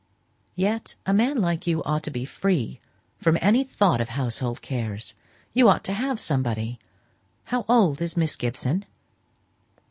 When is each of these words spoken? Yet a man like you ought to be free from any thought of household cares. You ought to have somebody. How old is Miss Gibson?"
Yet 0.55 0.95
a 1.05 1.13
man 1.13 1.37
like 1.37 1.67
you 1.67 1.83
ought 1.83 2.01
to 2.05 2.09
be 2.09 2.25
free 2.25 2.79
from 3.19 3.37
any 3.39 3.63
thought 3.63 4.01
of 4.01 4.09
household 4.09 4.63
cares. 4.63 5.13
You 5.53 5.69
ought 5.69 5.83
to 5.83 5.93
have 5.93 6.19
somebody. 6.19 6.79
How 7.43 7.65
old 7.69 8.01
is 8.01 8.17
Miss 8.17 8.35
Gibson?" 8.35 8.85